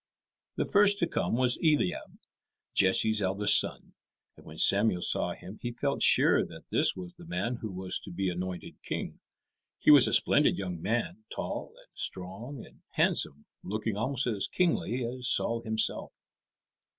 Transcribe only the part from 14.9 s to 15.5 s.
as